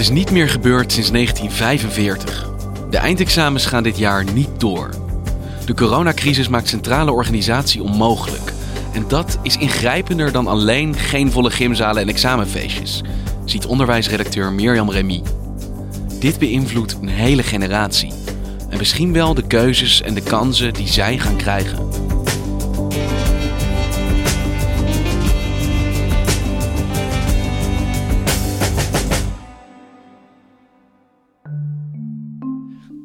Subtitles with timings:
[0.00, 2.50] Is niet meer gebeurd sinds 1945.
[2.90, 4.90] De eindexamens gaan dit jaar niet door.
[5.66, 8.52] De coronacrisis maakt centrale organisatie onmogelijk.
[8.92, 13.02] En dat is ingrijpender dan alleen geen volle gymzalen en examenfeestjes,
[13.44, 15.22] ziet onderwijsredacteur Mirjam Remy.
[16.18, 18.12] Dit beïnvloedt een hele generatie.
[18.68, 22.09] En misschien wel de keuzes en de kansen die zij gaan krijgen.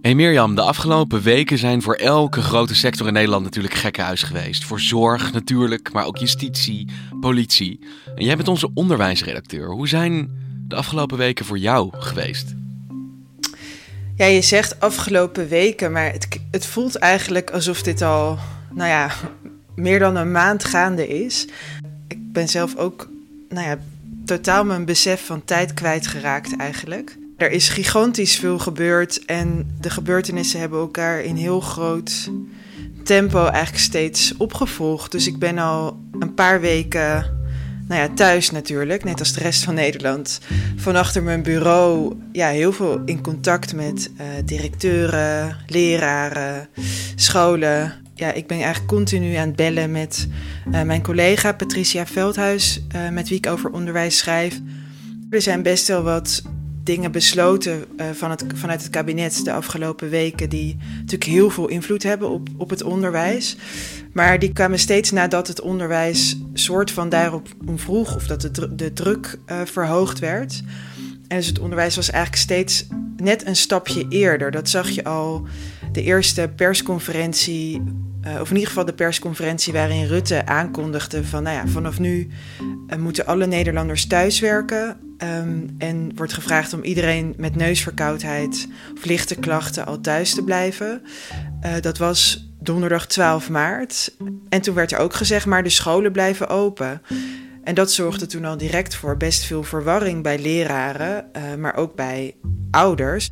[0.05, 4.65] Hey Mirjam, de afgelopen weken zijn voor elke grote sector in Nederland natuurlijk gekkenhuis geweest.
[4.65, 6.87] Voor zorg natuurlijk, maar ook justitie,
[7.19, 7.79] politie.
[8.15, 9.69] En jij bent onze onderwijsredacteur.
[9.69, 10.29] Hoe zijn
[10.67, 12.53] de afgelopen weken voor jou geweest?
[14.15, 18.37] Ja, je zegt afgelopen weken, maar het, het voelt eigenlijk alsof dit al,
[18.71, 19.11] nou ja,
[19.75, 21.47] meer dan een maand gaande is.
[22.07, 23.09] Ik ben zelf ook,
[23.49, 23.77] nou ja,
[24.25, 27.17] totaal mijn besef van tijd kwijtgeraakt eigenlijk.
[27.37, 32.29] Er is gigantisch veel gebeurd en de gebeurtenissen hebben elkaar in heel groot
[33.03, 35.11] tempo eigenlijk steeds opgevolgd.
[35.11, 37.33] Dus ik ben al een paar weken
[37.87, 40.39] nou ja, thuis natuurlijk, net als de rest van Nederland.
[40.75, 46.67] Van achter mijn bureau ja, heel veel in contact met uh, directeuren, leraren,
[47.15, 47.93] scholen.
[48.13, 50.27] Ja, ik ben eigenlijk continu aan het bellen met
[50.71, 54.59] uh, mijn collega Patricia Veldhuis, uh, met wie ik over onderwijs schrijf.
[55.29, 56.41] Er zijn best wel wat
[56.85, 61.67] dingen besloten uh, van het, vanuit het kabinet de afgelopen weken, die natuurlijk heel veel
[61.67, 63.57] invloed hebben op, op het onderwijs.
[64.13, 68.93] Maar die kwamen steeds nadat het onderwijs soort van daarop vroeg, of dat de, de
[68.93, 70.63] druk uh, verhoogd werd.
[71.27, 72.87] En dus het onderwijs was eigenlijk steeds
[73.17, 74.51] net een stapje eerder.
[74.51, 75.47] Dat zag je al
[75.91, 77.83] de eerste persconferentie,
[78.27, 82.29] uh, of in ieder geval de persconferentie waarin Rutte aankondigde van, nou ja, vanaf nu
[82.89, 84.97] uh, moeten alle Nederlanders thuiswerken.
[85.17, 91.01] Um, en wordt gevraagd om iedereen met neusverkoudheid of lichte klachten al thuis te blijven.
[91.65, 94.15] Uh, dat was donderdag 12 maart.
[94.49, 97.01] En toen werd er ook gezegd, maar de scholen blijven open.
[97.63, 101.25] En dat zorgde toen al direct voor best veel verwarring bij leraren,
[101.57, 102.35] maar ook bij
[102.71, 103.31] ouders.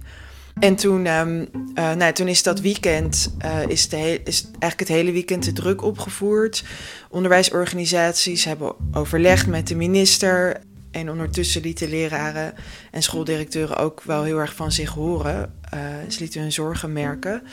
[0.59, 3.87] En toen, um, uh, nou, toen is dat weekend, uh, is,
[4.23, 6.63] is eigenlijk het hele weekend de druk opgevoerd.
[7.09, 10.61] Onderwijsorganisaties hebben overlegd met de minister.
[10.91, 12.53] En ondertussen lieten leraren
[12.91, 15.53] en schooldirecteuren ook wel heel erg van zich horen.
[15.73, 17.43] Uh, ze lieten hun zorgen merken.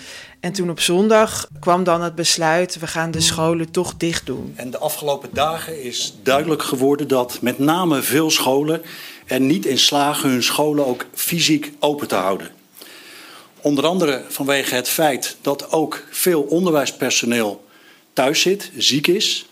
[0.40, 4.52] En toen op zondag kwam dan het besluit: we gaan de scholen toch dicht doen.
[4.56, 8.82] En de afgelopen dagen is duidelijk geworden dat met name veel scholen
[9.26, 12.50] er niet in slagen hun scholen ook fysiek open te houden.
[13.62, 17.64] Onder andere vanwege het feit dat ook veel onderwijspersoneel
[18.12, 19.44] thuis zit, ziek is.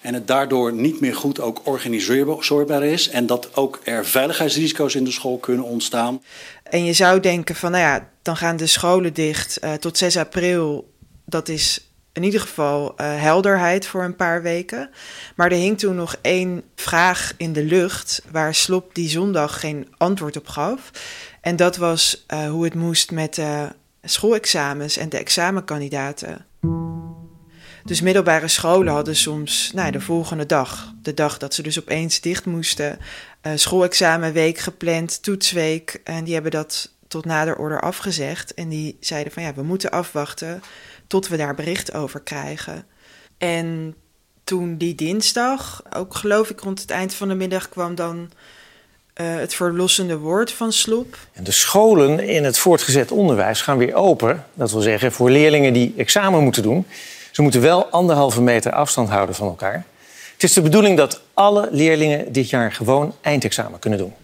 [0.00, 3.08] En het daardoor niet meer goed ook organiseerbaar is.
[3.08, 6.22] En dat ook er veiligheidsrisico's in de school kunnen ontstaan.
[6.62, 10.16] En je zou denken van, nou ja, dan gaan de scholen dicht uh, tot 6
[10.16, 10.92] april.
[11.24, 14.90] Dat is in ieder geval uh, helderheid voor een paar weken.
[15.36, 18.22] Maar er hing toen nog één vraag in de lucht...
[18.30, 20.90] waar Slop die zondag geen antwoord op gaf.
[21.48, 23.68] En dat was uh, hoe het moest met de
[24.02, 26.46] schoolexamens en de examenkandidaten.
[27.84, 32.20] Dus middelbare scholen hadden soms nou, de volgende dag, de dag dat ze dus opeens
[32.20, 32.98] dicht moesten,
[33.42, 36.00] uh, schoolexamenweek gepland, toetsweek.
[36.04, 38.54] En die hebben dat tot nader order afgezegd.
[38.54, 40.62] En die zeiden van ja, we moeten afwachten
[41.06, 42.86] tot we daar bericht over krijgen.
[43.38, 43.94] En
[44.44, 48.30] toen die dinsdag, ook geloof ik rond het eind van de middag, kwam dan
[49.20, 51.18] uh, het verlossende woord van Sloep.
[51.32, 54.44] En de scholen in het voortgezet onderwijs gaan weer open.
[54.54, 56.86] Dat wil zeggen voor leerlingen die examen moeten doen.
[57.30, 59.84] Ze moeten wel anderhalve meter afstand houden van elkaar.
[60.32, 64.14] Het is de bedoeling dat alle leerlingen dit jaar gewoon eindexamen kunnen doen.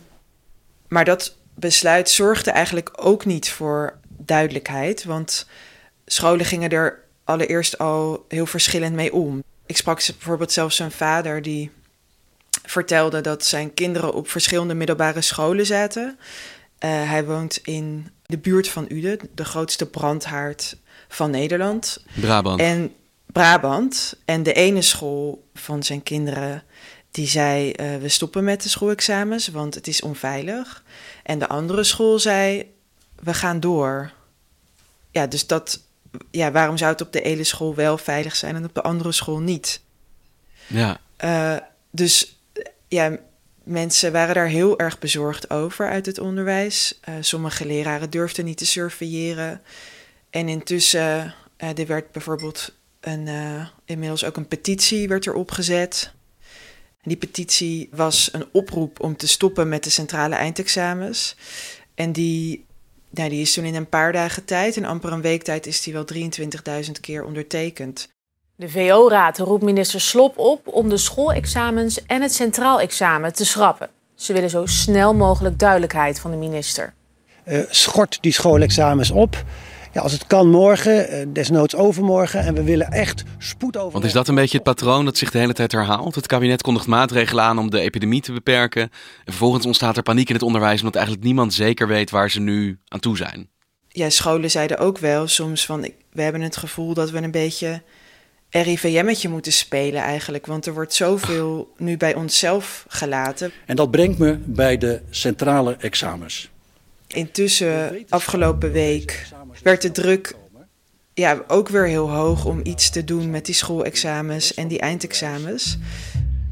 [0.88, 5.46] Maar dat besluit zorgde eigenlijk ook niet voor duidelijkheid, want
[6.06, 9.42] scholen gingen er allereerst al heel verschillend mee om.
[9.66, 11.70] Ik sprak bijvoorbeeld zelfs zijn vader die
[12.64, 16.18] vertelde dat zijn kinderen op verschillende middelbare scholen zaten.
[16.84, 20.76] Uh, hij woont in de buurt van Uden, de grootste brandhaard
[21.08, 22.04] van Nederland.
[22.20, 22.60] Brabant.
[22.60, 22.94] En
[23.26, 24.16] Brabant.
[24.24, 26.62] En de ene school van zijn kinderen
[27.10, 30.82] die zei: uh, we stoppen met de schoolexamens, want het is onveilig.
[31.22, 32.72] En de andere school zei:
[33.14, 34.12] we gaan door.
[35.10, 35.80] Ja, dus dat,
[36.30, 39.12] ja, waarom zou het op de ene school wel veilig zijn en op de andere
[39.12, 39.80] school niet?
[40.66, 41.00] Ja.
[41.24, 41.56] Uh,
[41.90, 42.33] dus
[42.88, 43.18] ja,
[43.64, 47.00] mensen waren daar heel erg bezorgd over uit het onderwijs.
[47.08, 49.62] Uh, sommige leraren durfden niet te surveilleren.
[50.30, 53.28] En intussen, uh, er werd bijvoorbeeld een,
[53.84, 56.12] inmiddels ook een petitie werd er opgezet.
[57.04, 61.36] Die petitie was een oproep om te stoppen met de centrale eindexamens.
[61.94, 62.64] En die,
[63.10, 65.82] nou, die is toen in een paar dagen tijd, in amper een week tijd, is
[65.82, 68.13] die wel 23.000 keer ondertekend.
[68.56, 73.88] De VO-raad roept minister Slop op om de schoolexamens en het centraal examen te schrappen.
[74.14, 76.94] Ze willen zo snel mogelijk duidelijkheid van de minister.
[77.46, 79.44] Uh, schort die schoolexamens op.
[79.92, 82.40] Ja, als het kan morgen, eh, desnoods overmorgen.
[82.40, 83.92] En we willen echt spoed over.
[83.92, 86.14] Want is dat een beetje het patroon dat zich de hele tijd herhaalt?
[86.14, 88.82] Het kabinet kondigt maatregelen aan om de epidemie te beperken.
[88.82, 88.90] En
[89.24, 92.78] vervolgens ontstaat er paniek in het onderwijs omdat eigenlijk niemand zeker weet waar ze nu
[92.88, 93.48] aan toe zijn.
[93.88, 95.80] Ja, scholen zeiden ook wel soms van
[96.12, 97.82] we hebben het gevoel dat we een beetje
[98.62, 100.46] RIVM'tje moeten spelen eigenlijk.
[100.46, 103.52] Want er wordt zoveel nu bij onszelf gelaten.
[103.66, 106.50] En dat brengt me bij de centrale examens.
[107.06, 109.26] Intussen, afgelopen week,
[109.62, 110.34] werd de druk
[111.14, 115.78] ja, ook weer heel hoog om iets te doen met die schoolexamens en die eindexamens.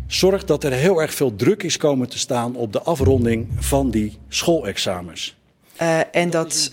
[0.06, 3.90] Zorg dat er heel erg veel druk is komen te staan op de afronding van
[3.90, 5.36] die schoolexamens.
[5.82, 6.70] Uh, en dat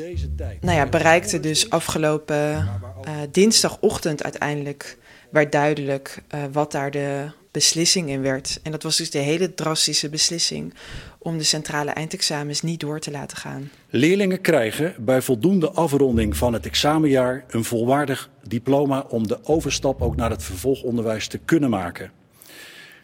[0.61, 4.97] nou ja, bereikte dus afgelopen uh, dinsdagochtend uiteindelijk
[5.31, 8.59] werd duidelijk uh, wat daar de beslissing in werd.
[8.63, 10.73] En dat was dus de hele drastische beslissing
[11.17, 13.71] om de centrale eindexamens niet door te laten gaan.
[13.89, 20.15] Leerlingen krijgen bij voldoende afronding van het examenjaar een volwaardig diploma om de overstap ook
[20.15, 22.11] naar het vervolgonderwijs te kunnen maken.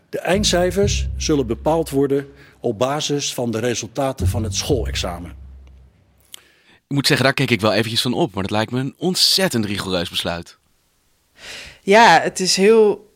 [0.10, 2.28] De eindcijfers zullen bepaald worden
[2.60, 5.34] op basis van de resultaten van het schoolexamen.
[6.88, 8.96] Ik moet zeggen, daar keek ik wel eventjes van op, maar dat lijkt me een
[8.98, 10.58] ontzettend rigoureus besluit.
[11.82, 13.14] Ja, het is heel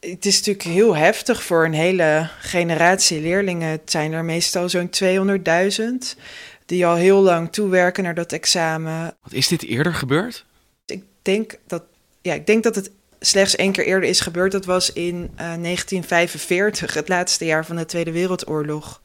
[0.00, 3.68] het is natuurlijk heel heftig voor een hele generatie leerlingen.
[3.68, 6.20] Het zijn er meestal zo'n 200.000
[6.66, 9.16] die al heel lang toewerken naar dat examen.
[9.22, 10.44] Wat is dit eerder gebeurd?
[10.86, 11.82] Ik denk dat,
[12.22, 14.52] ja, ik denk dat het slechts één keer eerder is gebeurd.
[14.52, 19.02] Dat was in uh, eh, 1945, het laatste jaar van de Tweede Wereldoorlog.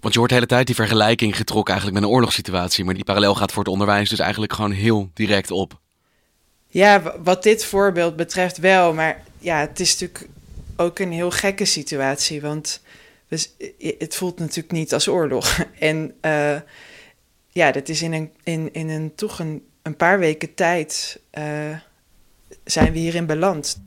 [0.00, 2.84] Want je hoort de hele tijd die vergelijking getrokken eigenlijk met een oorlogssituatie.
[2.84, 5.82] Maar die parallel gaat voor het onderwijs dus eigenlijk gewoon heel direct op.
[6.74, 8.94] Ja, wat dit voorbeeld betreft wel.
[8.94, 10.28] Maar ja, het is natuurlijk
[10.76, 12.40] ook een heel gekke situatie.
[12.40, 12.82] Want
[13.98, 15.58] het voelt natuurlijk niet als oorlog.
[15.78, 16.56] En uh,
[17.48, 21.78] ja, dat is in een, in, in een toch een, een paar weken tijd uh,
[22.64, 23.82] zijn we hierin beland.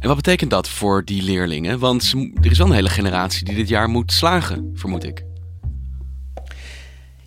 [0.00, 1.78] En wat betekent dat voor die leerlingen?
[1.78, 5.24] Want er is wel een hele generatie die dit jaar moet slagen, vermoed ik.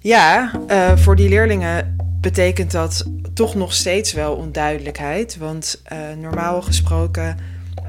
[0.06, 5.38] Ja, uh, voor die leerlingen betekent dat toch nog steeds wel onduidelijkheid.
[5.38, 7.38] Want uh, normaal gesproken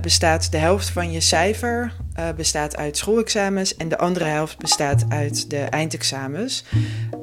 [0.00, 5.04] bestaat de helft van je cijfer uh, bestaat uit schoolexamens en de andere helft bestaat
[5.08, 6.64] uit de eindexamens.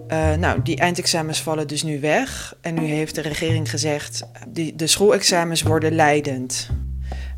[0.07, 2.55] Uh, nou, die eindexamens vallen dus nu weg.
[2.61, 6.69] En nu heeft de regering gezegd, die, de schoolexamens worden leidend.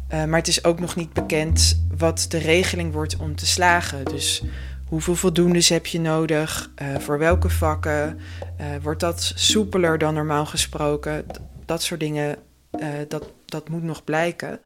[0.09, 4.05] maar het is ook nog niet bekend wat de regeling wordt om te slagen.
[4.05, 4.43] Dus
[4.85, 6.71] Hoeveel voldoendes heb je nodig?
[6.81, 8.19] Uh, voor welke vakken?
[8.61, 11.25] Uh, wordt dat soepeler dan normaal gesproken?
[11.65, 12.37] dat soort dingen,
[12.79, 14.59] uh, dat, dat moet nog blijken.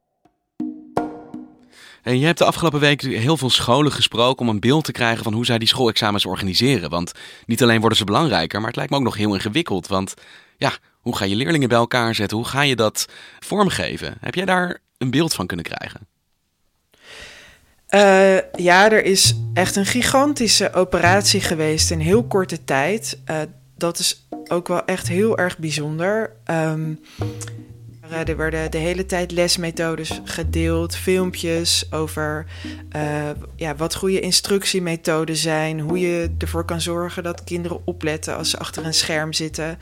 [2.04, 5.24] En je hebt de afgelopen week heel veel scholen gesproken om een beeld te krijgen
[5.24, 6.90] van hoe zij die schoolexamens organiseren.
[6.90, 7.12] Want
[7.46, 9.88] niet alleen worden ze belangrijker, maar het lijkt me ook nog heel ingewikkeld.
[9.88, 10.14] Want
[10.58, 12.38] ja, hoe ga je leerlingen bij elkaar zetten?
[12.38, 13.06] Hoe ga je dat
[13.40, 14.18] vormgeven?
[14.20, 16.08] Heb jij daar een beeld van kunnen krijgen?
[17.96, 23.19] Uh, ja, er is echt een gigantische operatie geweest in heel korte tijd.
[23.29, 23.36] Uh,
[23.77, 26.31] dat is ook wel echt heel erg bijzonder.
[26.51, 27.00] Um,
[28.25, 32.46] er werden de hele tijd lesmethodes gedeeld, filmpjes over
[32.96, 38.50] uh, ja, wat goede instructiemethoden zijn, hoe je ervoor kan zorgen dat kinderen opletten als
[38.50, 39.77] ze achter een scherm zitten.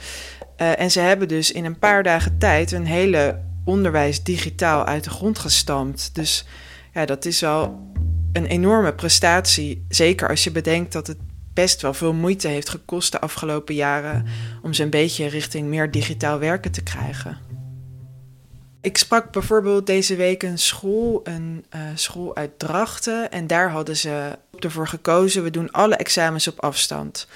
[0.55, 5.09] En ze hebben dus in een paar dagen tijd een hele onderwijs digitaal uit de
[5.09, 6.09] grond gestampt.
[6.15, 6.45] Dus
[6.93, 7.91] ja, dat is wel
[8.37, 9.85] een enorme prestatie.
[9.89, 11.17] Zeker als je bedenkt dat het
[11.53, 14.25] best wel veel moeite heeft gekost de afgelopen jaren
[14.61, 17.37] om ze een beetje richting meer digitaal werken te krijgen.
[18.81, 23.31] Ik sprak bijvoorbeeld deze week een school, een uh, school uit Drachten.
[23.31, 27.27] En daar hadden ze ervoor gekozen: we doen alle examens op afstand.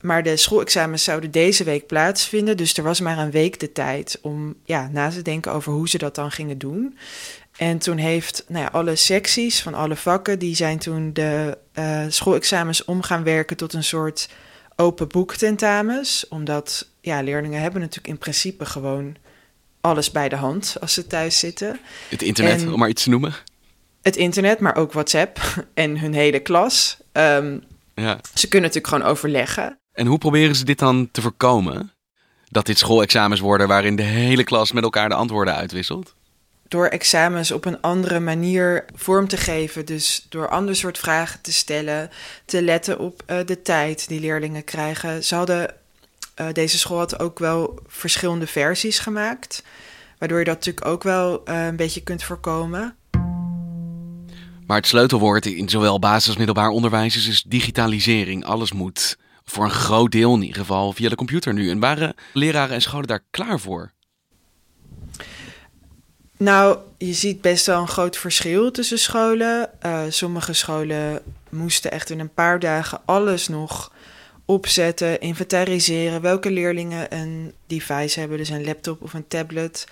[0.00, 2.56] Maar de schoolexamens zouden deze week plaatsvinden.
[2.56, 5.88] Dus er was maar een week de tijd om ja, na te denken over hoe
[5.88, 6.98] ze dat dan gingen doen.
[7.60, 12.04] En toen heeft nou ja, alle secties van alle vakken, die zijn toen de uh,
[12.08, 14.28] schoolexamens om gaan werken tot een soort
[14.76, 16.28] open boek tentamens.
[16.28, 19.16] Omdat ja, leerlingen hebben natuurlijk in principe gewoon
[19.80, 21.80] alles bij de hand als ze thuis zitten.
[22.08, 23.34] Het internet, om maar iets te noemen.
[24.02, 25.40] Het internet, maar ook WhatsApp
[25.74, 26.96] en hun hele klas.
[27.12, 27.58] Ehm,
[27.94, 28.20] ja.
[28.34, 29.78] Ze kunnen natuurlijk gewoon overleggen.
[29.92, 31.92] En hoe proberen ze dit dan te voorkomen?
[32.48, 36.14] Dat dit schoolexamens worden waarin de hele klas met elkaar de antwoorden uitwisselt?
[36.70, 39.86] Door examens op een andere manier vorm te geven.
[39.86, 42.10] Dus door ander soort vragen te stellen,
[42.44, 45.24] te letten op uh, de tijd die leerlingen krijgen.
[45.24, 45.74] Ze hadden,
[46.40, 49.62] uh, deze school had ook wel verschillende versies gemaakt.
[50.18, 52.96] Waardoor je dat natuurlijk ook wel uh, een beetje kunt voorkomen.
[54.66, 58.44] Maar het sleutelwoord in zowel basis- als middelbaar onderwijs is dus digitalisering.
[58.44, 61.70] Alles moet voor een groot deel in ieder geval via de computer nu.
[61.70, 63.92] En waren leraren en scholen daar klaar voor?
[66.40, 69.70] Nou, je ziet best wel een groot verschil tussen scholen.
[69.86, 73.92] Uh, sommige scholen moesten echt in een paar dagen alles nog
[74.44, 76.20] opzetten, inventariseren.
[76.20, 79.86] Welke leerlingen een device hebben, dus een laptop of een tablet.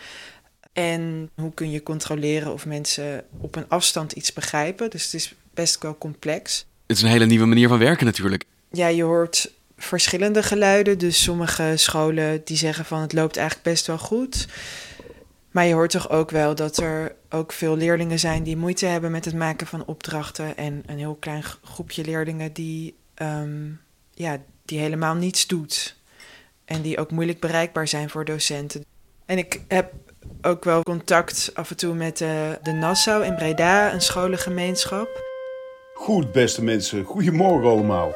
[0.72, 4.90] En hoe kun je controleren of mensen op een afstand iets begrijpen.
[4.90, 6.66] Dus het is best wel complex.
[6.86, 8.44] Het is een hele nieuwe manier van werken natuurlijk.
[8.72, 10.98] Ja, je hoort verschillende geluiden.
[10.98, 14.46] Dus sommige scholen die zeggen van het loopt eigenlijk best wel goed.
[15.50, 19.10] Maar je hoort toch ook wel dat er ook veel leerlingen zijn die moeite hebben
[19.10, 20.56] met het maken van opdrachten.
[20.56, 23.80] En een heel klein groepje leerlingen die, um,
[24.14, 25.96] ja, die helemaal niets doet.
[26.64, 28.84] En die ook moeilijk bereikbaar zijn voor docenten.
[29.26, 29.92] En ik heb
[30.42, 35.08] ook wel contact af en toe met de, de Nassau in Breda, een scholengemeenschap.
[35.94, 37.04] Goed, beste mensen.
[37.04, 38.14] Goedemorgen allemaal.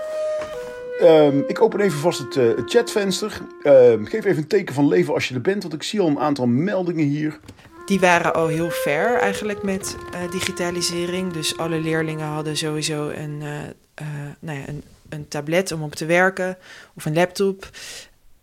[1.00, 3.40] Um, ik open even vast het, het chatvenster.
[3.62, 3.72] Uh,
[4.02, 6.18] geef even een teken van leven als je er bent, want ik zie al een
[6.18, 7.40] aantal meldingen hier.
[7.86, 11.32] Die waren al heel ver eigenlijk met uh, digitalisering.
[11.32, 14.06] Dus alle leerlingen hadden sowieso een, uh,
[14.38, 16.56] nou ja, een, een tablet om op te werken
[16.94, 17.70] of een laptop.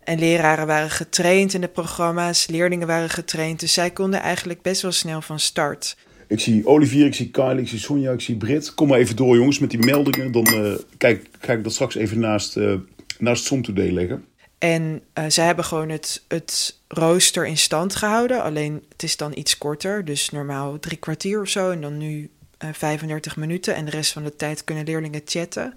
[0.04, 3.60] En leraren waren getraind in de programma's, leerlingen waren getraind.
[3.60, 5.96] Dus zij konden eigenlijk best wel snel van start.
[6.30, 8.74] Ik zie Olivier, ik zie Kylie, ik zie Sonja, ik zie Brit.
[8.74, 10.32] Kom maar even door jongens met die meldingen.
[10.32, 12.74] Dan uh, kijk, ga ik dat straks even naast, uh,
[13.18, 14.24] naast Som Today leggen.
[14.58, 18.42] En uh, zij hebben gewoon het, het rooster in stand gehouden.
[18.42, 20.04] Alleen het is dan iets korter.
[20.04, 21.70] Dus normaal drie kwartier of zo.
[21.70, 23.74] En dan nu 35 minuten.
[23.74, 25.74] En de rest van de tijd kunnen leerlingen chatten.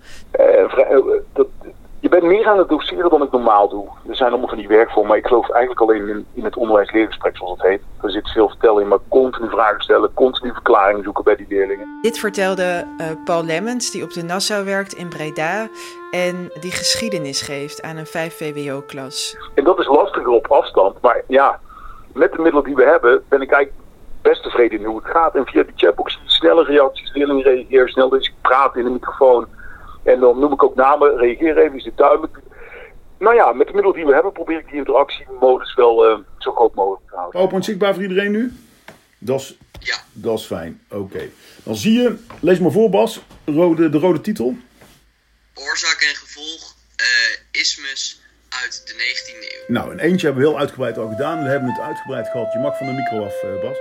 [1.34, 1.48] dat,
[2.14, 3.88] je bent meer aan het doseren dan ik normaal doe.
[4.10, 7.38] Er zijn allemaal van die werkvormen, maar ik geloof eigenlijk alleen in, in het onderwijs-leergesprek,
[7.38, 7.82] zoals het heet.
[8.02, 12.00] Er zit veel vertellen in, maar continu vragen stellen, continu verklaringen zoeken bij die leerlingen.
[12.02, 15.68] Dit vertelde uh, Paul Lemmens, die op de Nassau werkt in Breda
[16.12, 19.38] en die geschiedenis geeft aan een 5 VWO-klas.
[19.56, 21.60] En dat is lastiger op afstand, maar ja,
[22.14, 23.84] met de middelen die we hebben, ben ik eigenlijk
[24.22, 25.36] best tevreden in hoe het gaat.
[25.36, 29.48] En via de chatbox snelle reacties, leerlingen reageren snel, dus ik praat in de microfoon.
[30.04, 32.40] En dan noem ik ook namen, reageer even, is dit duidelijk?
[33.20, 36.52] Nou ja, met de middelen die we hebben probeer ik die interactiemodus wel uh, zo
[36.52, 37.42] groot mogelijk te houden.
[37.42, 38.54] Open en zichtbaar voor iedereen nu?
[39.18, 39.96] Dat is, ja.
[40.12, 41.02] dat is fijn, oké.
[41.02, 41.32] Okay.
[41.64, 44.56] Dan zie je, lees maar voor Bas, rode, de rode titel.
[45.54, 49.74] Oorzaak en gevolg, uh, ismus uit de 19e eeuw.
[49.74, 51.44] Nou, een eentje hebben we heel uitgebreid al gedaan.
[51.44, 52.54] We hebben het uitgebreid gehad.
[52.54, 53.78] Je mag van de micro af, uh, Bas.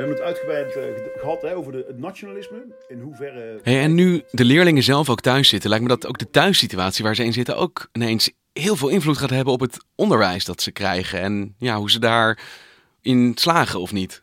[0.00, 2.64] We hebben het uitgebreid uh, gehad hè, over de, het nationalisme.
[2.88, 3.60] In hoeverre.
[3.62, 7.04] Hey, en nu de leerlingen zelf ook thuis zitten, lijkt me dat ook de thuissituatie
[7.04, 10.62] waar ze in zitten ook ineens heel veel invloed gaat hebben op het onderwijs dat
[10.62, 11.20] ze krijgen.
[11.20, 14.22] En ja, hoe ze daarin slagen of niet.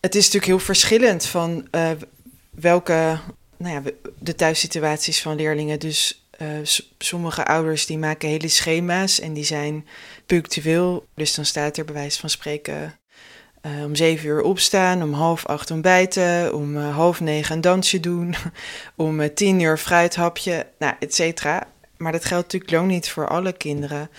[0.00, 1.90] Het is natuurlijk heel verschillend van uh,
[2.50, 3.18] welke
[3.56, 5.78] nou ja, de thuissituaties van leerlingen.
[5.78, 6.48] Dus uh,
[6.98, 9.86] sommige ouders die maken hele schema's en die zijn
[10.26, 11.06] punctueel.
[11.14, 12.97] Dus dan staat er bij wijze van spreken
[13.62, 18.00] uh, om zeven uur opstaan, om half acht ontbijten, om uh, half negen een dansje
[18.00, 18.34] doen,
[18.96, 21.66] om uh, tien uur fruithapje, nou, et cetera.
[21.96, 24.10] Maar dat geldt natuurlijk lang niet voor alle kinderen.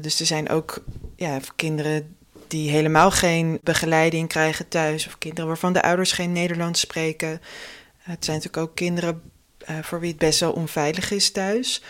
[0.00, 0.82] dus er zijn ook
[1.16, 2.16] ja, kinderen
[2.48, 7.40] die helemaal geen begeleiding krijgen thuis, of kinderen waarvan de ouders geen Nederlands spreken.
[7.98, 9.22] het zijn natuurlijk ook kinderen
[9.82, 11.82] voor wie het best wel onveilig is thuis.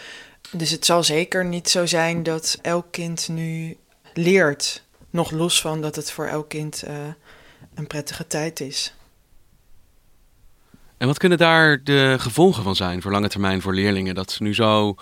[0.50, 3.76] Dus het zal zeker niet zo zijn dat elk kind nu
[4.14, 4.86] leert
[5.16, 6.94] nog los van dat het voor elk kind uh,
[7.75, 8.94] een prettige tijd is.
[10.96, 14.14] En wat kunnen daar de gevolgen van zijn voor lange termijn voor leerlingen?
[14.14, 14.94] Dat, nu zo,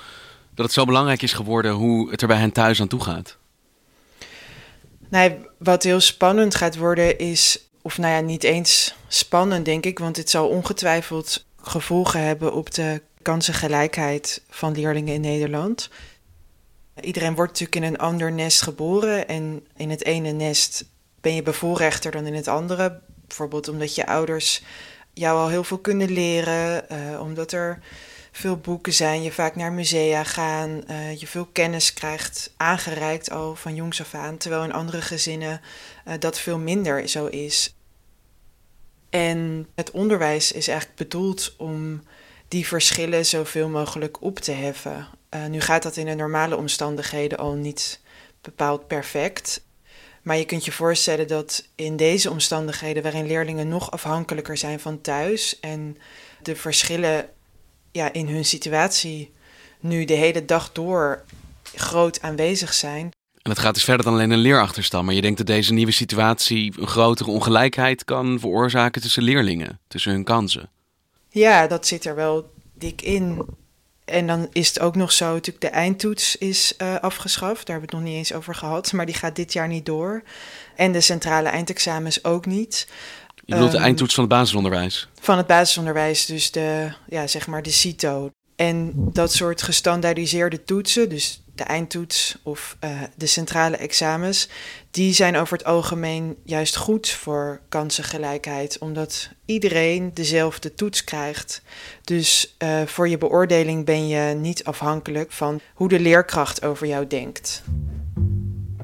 [0.55, 3.37] dat het zo belangrijk is geworden hoe het er bij hen thuis aan toe gaat?
[5.09, 9.99] Nou, wat heel spannend gaat worden is, of nou ja, niet eens spannend denk ik,
[9.99, 15.89] want het zal ongetwijfeld gevolgen hebben op de kansengelijkheid van leerlingen in Nederland.
[17.01, 19.29] Iedereen wordt natuurlijk in een ander nest geboren.
[19.29, 20.85] En in het ene nest
[21.21, 23.01] ben je bevoorrechter dan in het andere.
[23.27, 24.63] Bijvoorbeeld omdat je ouders
[25.13, 27.83] jou al heel veel kunnen leren, uh, omdat er
[28.33, 33.55] veel boeken zijn, je vaak naar musea gaan, uh, je veel kennis krijgt aangereikt al
[33.55, 35.61] van jongs af aan, terwijl in andere gezinnen
[36.09, 37.75] uh, dat veel minder zo is.
[39.11, 42.03] En het onderwijs is eigenlijk bedoeld om
[42.49, 45.07] die verschillen zoveel mogelijk op te heffen.
[45.35, 48.01] Uh, nu gaat dat in de normale omstandigheden al niet
[48.41, 49.63] bepaald perfect.
[50.23, 55.01] Maar je kunt je voorstellen dat in deze omstandigheden, waarin leerlingen nog afhankelijker zijn van
[55.01, 55.99] thuis en
[56.43, 57.29] de verschillen
[57.93, 59.33] ja, in hun situatie
[59.81, 61.25] nu de hele dag door
[61.75, 63.11] groot aanwezig zijn.
[63.43, 65.05] En het gaat dus verder dan alleen een leerachterstand.
[65.05, 70.13] Maar je denkt dat deze nieuwe situatie een grotere ongelijkheid kan veroorzaken tussen leerlingen, tussen
[70.13, 70.71] hun kansen.
[71.29, 73.47] Ja, dat zit er wel dik in.
[74.05, 77.67] En dan is het ook nog zo, natuurlijk de eindtoets is uh, afgeschaft.
[77.67, 78.93] Daar hebben we het nog niet eens over gehad.
[78.93, 80.23] Maar die gaat dit jaar niet door.
[80.77, 82.87] En de centrale eindexamens ook niet.
[83.35, 85.09] Je bedoelt um, de eindtoets van het basisonderwijs?
[85.21, 88.31] Van het basisonderwijs, dus de, ja, zeg maar de CITO.
[88.57, 94.49] En dat soort gestandaardiseerde toetsen, dus de eindtoets of uh, de centrale examens,
[94.91, 101.63] die zijn over het algemeen juist goed voor kansengelijkheid, omdat iedereen dezelfde toets krijgt.
[102.03, 107.07] Dus uh, voor je beoordeling ben je niet afhankelijk van hoe de leerkracht over jou
[107.07, 107.63] denkt.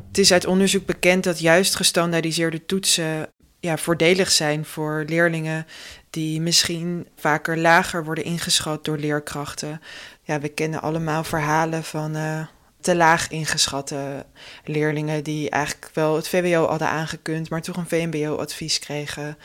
[0.08, 3.28] Het is uit onderzoek bekend dat juist gestandaardiseerde toetsen
[3.60, 5.66] ja, voordelig zijn voor leerlingen
[6.10, 9.80] die misschien vaker lager worden ingeschat door leerkrachten.
[10.22, 12.46] Ja, we kennen allemaal verhalen van uh,
[12.80, 14.26] te laag ingeschatte
[14.64, 19.38] leerlingen die eigenlijk wel het VWO hadden aangekund, maar toch een VMBO-advies kregen.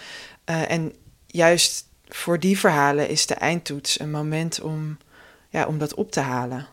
[0.50, 0.94] Uh, en
[1.28, 4.98] juist voor die verhalen is de eindtoets een moment om,
[5.50, 6.68] ja, om dat op te halen.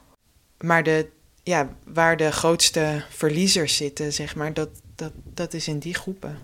[0.59, 1.09] Maar de,
[1.43, 6.39] ja, waar de grootste verliezers zitten, zeg maar, dat, dat, dat is in die groepen.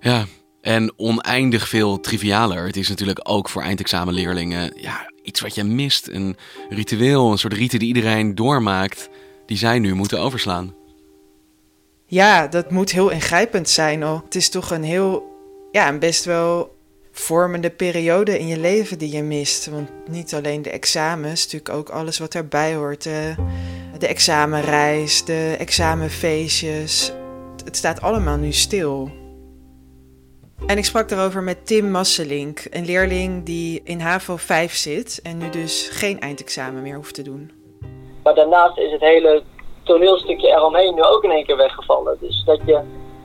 [0.00, 0.26] Ja,
[0.60, 2.66] en oneindig veel trivialer.
[2.66, 6.08] Het is natuurlijk ook voor eindexamenleerlingen ja, iets wat je mist.
[6.08, 6.36] Een
[6.68, 9.08] ritueel, een soort rite die iedereen doormaakt,
[9.46, 10.74] die zij nu moeten overslaan.
[12.06, 14.02] Ja, dat moet heel ingrijpend zijn.
[14.02, 14.22] Al.
[14.24, 15.36] Het is toch een heel,
[15.72, 16.76] ja, een best wel
[17.12, 19.66] vormende periode in je leven die je mist.
[19.66, 23.02] Want niet alleen de examens, natuurlijk ook alles wat erbij hoort.
[23.02, 23.34] De,
[23.98, 27.12] de examenreis, de examenfeestjes.
[27.64, 29.10] Het staat allemaal nu stil.
[30.66, 35.38] En ik sprak daarover met Tim Masselink, een leerling die in HAVO 5 zit en
[35.38, 37.50] nu dus geen eindexamen meer hoeft te doen.
[38.22, 39.42] Maar daarnaast is het hele
[39.82, 42.16] toneelstukje eromheen nu ook in één keer weggevallen.
[42.20, 42.80] Dus dat je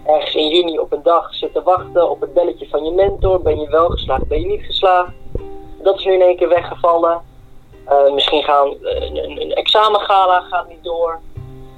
[0.05, 3.41] ergens in juni op een dag zit te wachten op het belletje van je mentor.
[3.41, 5.11] Ben je wel geslaagd, ben je niet geslaagd?
[5.83, 7.21] Dat is nu in één keer weggevallen.
[7.89, 11.19] Uh, misschien gaan een, een, een examengala gaat niet door.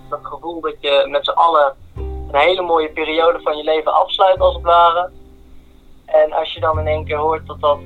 [0.09, 1.75] Dat gevoel dat je met z'n allen
[2.31, 5.09] een hele mooie periode van je leven afsluit als het ware.
[6.05, 7.79] En als je dan in één keer hoort dat dat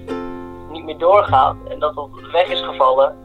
[0.70, 3.16] niet meer doorgaat en dat dat weg is gevallen,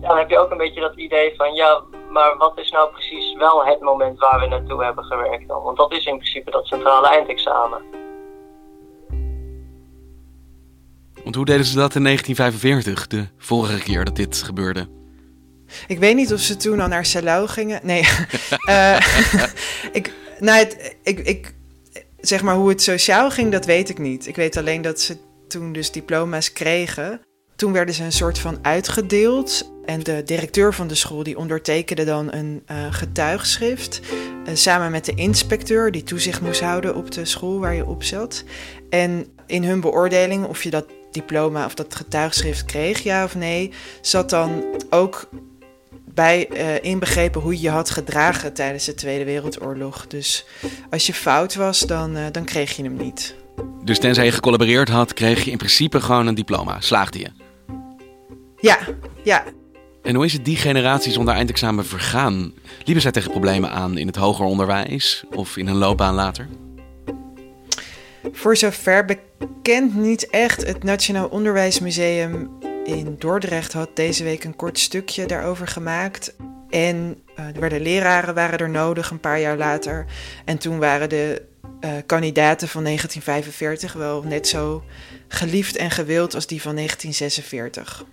[0.00, 3.34] dan heb je ook een beetje dat idee van ja, maar wat is nou precies
[3.36, 5.62] wel het moment waar we naartoe hebben gewerkt dan?
[5.62, 7.82] Want dat is in principe dat centrale eindexamen.
[11.22, 14.88] Want hoe deden ze dat in 1945, de vorige keer dat dit gebeurde?
[15.86, 17.80] Ik weet niet of ze toen al naar Salau gingen.
[17.82, 18.02] Nee.
[18.68, 19.00] uh,
[19.98, 21.54] ik, nou, het, ik, ik
[22.28, 24.26] zeg maar hoe het sociaal ging, dat weet ik niet.
[24.26, 25.16] Ik weet alleen dat ze
[25.48, 27.20] toen dus diploma's kregen.
[27.56, 29.72] Toen werden ze een soort van uitgedeeld.
[29.84, 34.00] En de directeur van de school die ondertekende dan een uh, getuigschrift.
[34.48, 38.02] Uh, samen met de inspecteur die toezicht moest houden op de school waar je op
[38.02, 38.44] zat.
[38.90, 43.72] En in hun beoordeling of je dat diploma of dat getuigschrift kreeg, ja of nee,
[44.00, 45.28] zat dan ook
[46.18, 50.06] bij uh, inbegrepen hoe je je had gedragen tijdens de Tweede Wereldoorlog.
[50.06, 50.44] Dus
[50.90, 53.34] als je fout was, dan, uh, dan kreeg je hem niet.
[53.84, 56.80] Dus tenzij je gecollaboreerd had, kreeg je in principe gewoon een diploma.
[56.80, 57.28] Slaagde je?
[58.56, 58.78] Ja,
[59.24, 59.44] ja.
[60.02, 62.52] En hoe is het die generatie zonder eindexamen vergaan?
[62.84, 66.48] Liepen zij tegen problemen aan in het hoger onderwijs of in hun loopbaan later?
[68.32, 70.66] Voor zover bekend niet echt.
[70.66, 72.50] Het Nationaal Onderwijsmuseum
[72.88, 76.34] in Dordrecht had deze week een kort stukje daarover gemaakt.
[76.70, 80.06] En uh, er werden leraren waren er nodig een paar jaar later.
[80.44, 81.42] En toen waren de
[81.80, 84.84] uh, kandidaten van 1945 wel net zo
[85.28, 88.04] geliefd en gewild als die van 1946.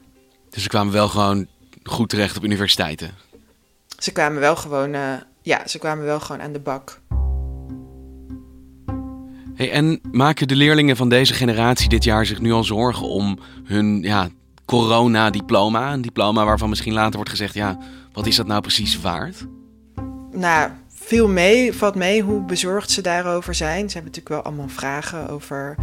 [0.49, 1.47] Dus ze kwamen wel gewoon
[1.83, 3.11] goed terecht op universiteiten?
[3.99, 7.01] Ze kwamen wel gewoon, uh, ja, ze kwamen wel gewoon aan de bak.
[9.55, 13.39] Hey, en maken de leerlingen van deze generatie dit jaar zich nu al zorgen om
[13.63, 14.29] hun ja,
[14.65, 15.93] corona-diploma.
[15.93, 17.77] Een diploma waarvan misschien later wordt gezegd: ja,
[18.13, 19.47] wat is dat nou precies waard?
[20.31, 23.89] Nou, veel mee, valt mee hoe bezorgd ze daarover zijn.
[23.89, 25.75] Ze hebben natuurlijk wel allemaal vragen over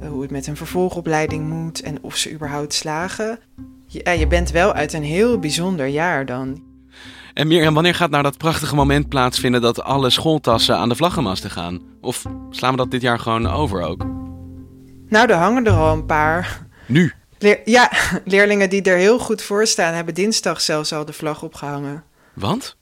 [0.00, 3.38] eh, hoe het met een vervolgopleiding moet en of ze überhaupt slagen.
[3.86, 6.62] Ja, je bent wel uit een heel bijzonder jaar dan.
[7.34, 11.50] En Mirjam, wanneer gaat nou dat prachtige moment plaatsvinden dat alle schooltassen aan de vlaggenmasten
[11.50, 11.80] gaan?
[12.00, 14.06] Of slaan we dat dit jaar gewoon over ook?
[15.08, 16.66] Nou, er hangen er al een paar.
[16.86, 17.12] Nu?
[17.42, 17.90] Leer- ja,
[18.24, 22.04] leerlingen die er heel goed voor staan, hebben dinsdag zelfs al de vlag opgehangen.
[22.34, 22.76] Want?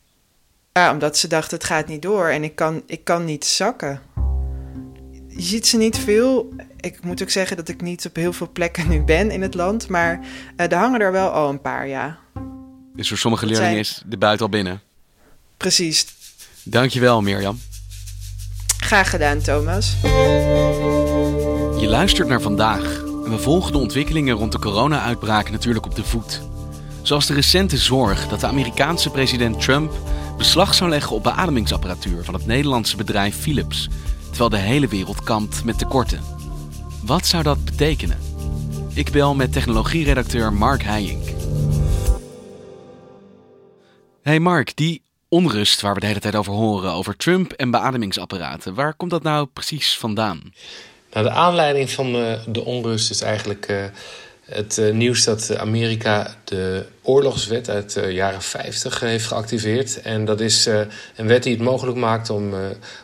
[0.72, 4.00] Ja, omdat ze dachten het gaat niet door en ik kan, ik kan niet zakken.
[5.28, 6.48] Je ziet ze niet veel.
[6.80, 9.54] Ik moet ook zeggen dat ik niet op heel veel plekken nu ben in het
[9.54, 10.20] land, maar
[10.56, 12.18] eh, er hangen er wel al een paar, ja.
[12.94, 14.80] Dus voor sommige leerlingen zijn- is de buiten al binnen.
[15.56, 16.06] Precies.
[16.62, 17.60] Dankjewel, Mirjam.
[18.78, 19.94] Graag gedaan, Thomas.
[21.80, 22.97] Je luistert naar vandaag
[23.30, 26.42] we volgen de ontwikkelingen rond de corona-uitbraak natuurlijk op de voet.
[27.02, 29.92] Zoals de recente zorg dat de Amerikaanse president Trump
[30.36, 33.88] beslag zou leggen op beademingsapparatuur van het Nederlandse bedrijf Philips,
[34.28, 36.20] terwijl de hele wereld kampt met tekorten.
[37.04, 38.18] Wat zou dat betekenen?
[38.94, 41.28] Ik bel met technologieredacteur Mark Heijink.
[44.22, 48.74] Hey Mark, die onrust waar we de hele tijd over horen, over Trump en beademingsapparaten,
[48.74, 50.52] waar komt dat nou precies vandaan?
[51.12, 53.76] Nou, de aanleiding van eh, de onrust is eigenlijk eh,
[54.44, 60.00] het eh, nieuws dat Amerika de oorlogswet uit de jaren 50 heeft geactiveerd.
[60.02, 60.66] En dat is
[61.16, 62.54] een wet die het mogelijk maakt om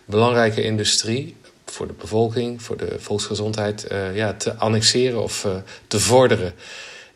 [0.05, 1.37] belangrijke industrie
[1.67, 5.47] voor de bevolking, voor de volksgezondheid, ja, te annexeren of
[5.87, 6.53] te vorderen.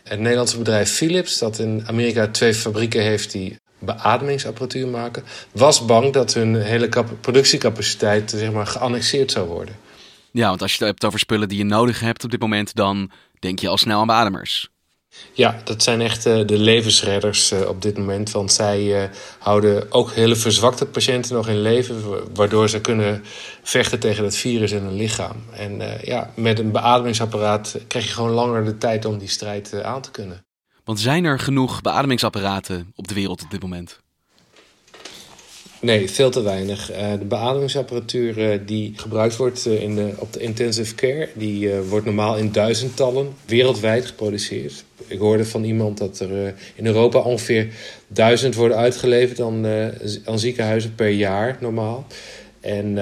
[0.02, 6.12] Het Nederlandse bedrijf Philips, dat in Amerika twee fabrieken heeft die beademingsapparatuur maken, was bang
[6.12, 6.88] dat hun hele
[7.20, 9.87] productiecapaciteit zeg maar, geannexeerd zou worden.
[10.32, 12.74] Ja, want als je het hebt over spullen die je nodig hebt op dit moment,
[12.74, 14.68] dan denk je al snel aan beademers.
[15.32, 18.30] Ja, dat zijn echt eh, de levensredders eh, op dit moment.
[18.30, 22.10] Want zij eh, houden ook hele verzwakte patiënten nog in leven.
[22.10, 23.24] wa- Waardoor ze kunnen
[23.62, 25.36] vechten tegen het virus in hun lichaam.
[25.52, 30.02] En ja, met een beademingsapparaat krijg je gewoon langer de tijd om die strijd aan
[30.02, 30.44] te kunnen.
[30.84, 34.00] Want zijn er genoeg beademingsapparaten op de wereld op dit moment?
[35.80, 36.90] Nee, veel te weinig.
[36.90, 41.70] Eh, de beademingsapparatuur eh, die gebruikt wordt eh, in de, op de intensive care, die
[41.70, 44.84] wordt normaal in duizendtallen wereldwijd geproduceerd.
[45.06, 47.68] Ik hoorde van iemand dat er in Europa ongeveer
[48.08, 49.66] duizend worden uitgeleverd aan,
[50.24, 52.06] aan ziekenhuizen per jaar normaal.
[52.60, 52.94] En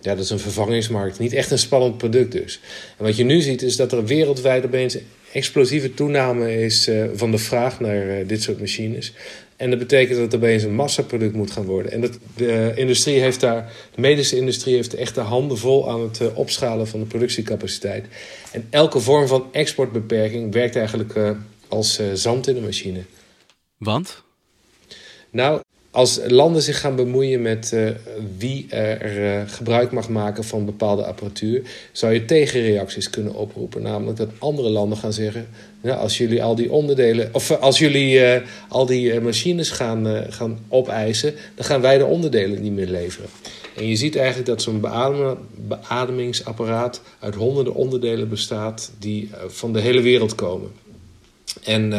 [0.00, 1.18] ja, dat is een vervangingsmarkt.
[1.18, 2.60] Niet echt een spannend product dus.
[2.98, 7.30] En wat je nu ziet is dat er wereldwijd opeens een explosieve toename is van
[7.30, 9.12] de vraag naar dit soort machines.
[9.56, 11.92] En dat betekent dat het opeens een massaproduct moet gaan worden.
[11.92, 16.00] En dat, de industrie heeft daar, de medische industrie heeft echt de handen vol aan
[16.00, 18.06] het eh, opschalen van de productiecapaciteit.
[18.52, 21.30] En elke vorm van exportbeperking werkt eigenlijk eh,
[21.68, 23.02] als eh, zand in de machine.
[23.76, 24.22] Want?
[25.30, 25.60] Nou,
[25.92, 27.88] als landen zich gaan bemoeien met eh,
[28.38, 33.82] wie er eh, gebruik mag maken van bepaalde apparatuur, zou je tegenreacties kunnen oproepen.
[33.82, 35.48] Namelijk dat andere landen gaan zeggen:
[35.80, 38.20] nou, als jullie al die onderdelen, of eh, als jullie
[38.68, 43.28] al die machines gaan, gaan opeisen, dan gaan wij de onderdelen niet meer leveren.
[43.76, 49.80] En je ziet eigenlijk dat zo'n beadem- beademingsapparaat uit honderden onderdelen bestaat die van de
[49.80, 50.70] hele wereld komen.
[51.64, 51.90] En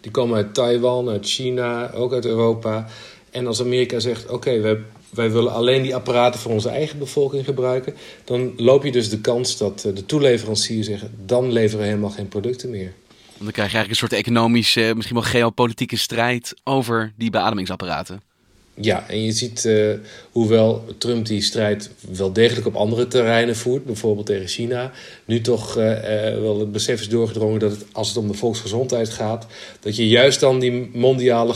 [0.00, 2.86] die komen uit Taiwan, uit China, ook uit Europa.
[3.34, 4.78] En als Amerika zegt: Oké, wij,
[5.10, 7.94] wij willen alleen die apparaten voor onze eigen bevolking gebruiken,
[8.24, 12.10] dan loop je dus de kans dat eh, de toeleveranciers zeggen: dan leveren we helemaal
[12.10, 12.92] geen producten meer.
[13.38, 18.22] Dan krijg je eigenlijk een soort economische, misschien wel geopolitieke strijd over die beademingsapparaten.
[18.80, 19.90] Ja, en je ziet eh,
[20.32, 24.92] hoewel Trump die strijd wel degelijk op andere terreinen voert, bijvoorbeeld tegen China,
[25.24, 29.08] nu toch eh, eh, wel het besef is doorgedrongen dat als het om de volksgezondheid
[29.08, 29.46] gaat,
[29.80, 31.54] dat je juist dan die mondiale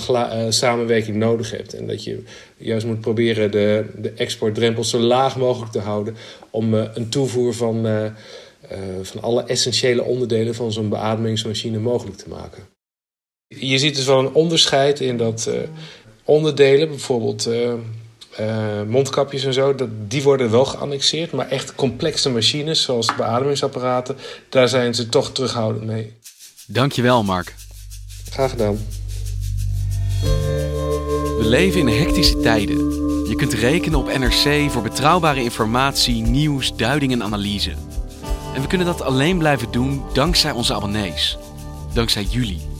[0.48, 1.74] samenwerking nodig hebt.
[1.74, 2.22] En dat je
[2.57, 6.16] juist moet proberen de, de exportdrempels zo laag mogelijk te houden
[6.50, 7.87] om een toevoer van,
[9.02, 12.62] van alle essentiële onderdelen van zo'n beademingsmachine mogelijk te maken.
[13.46, 15.50] Je ziet dus wel een onderscheid in dat
[16.28, 17.72] onderdelen, bijvoorbeeld eh,
[18.36, 21.32] eh, mondkapjes en zo, dat, die worden wel geannexeerd.
[21.32, 24.16] Maar echt complexe machines, zoals beademingsapparaten,
[24.48, 26.12] daar zijn ze toch terughoudend mee.
[26.66, 27.54] Dankjewel, Mark.
[28.30, 28.78] Graag gedaan.
[31.38, 32.76] We leven in hectische tijden.
[33.28, 37.72] Je kunt rekenen op NRC voor betrouwbare informatie, nieuws, duiding en analyse.
[38.54, 41.38] En we kunnen dat alleen blijven doen dankzij onze abonnees.
[41.94, 42.77] Dankzij jullie.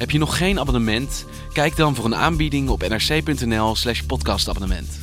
[0.00, 1.24] Heb je nog geen abonnement?
[1.52, 4.98] Kijk dan voor een aanbieding op nrc.nl/slash podcastabonnement.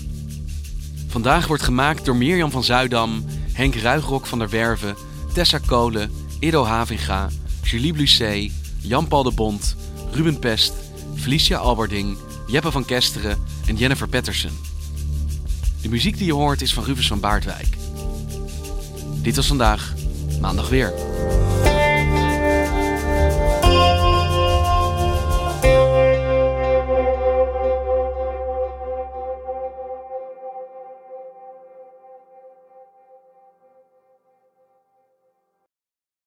[1.08, 4.96] Vandaag wordt gemaakt door Mirjam van Zuidam, Henk Ruigrok van der Werven,
[5.34, 7.30] Tessa Kolen, Ido Havinga,
[7.64, 9.76] Julie Blusset, Jan-Paul de Bond,
[10.12, 10.74] Ruben Pest,
[11.16, 14.58] Felicia Alberding, Jeppe van Kesteren en Jennifer Patterson.
[15.82, 17.78] De muziek die je hoort is van Rufus van Baardwijk.
[19.22, 19.94] Dit was vandaag,
[20.42, 20.94] maandag weer.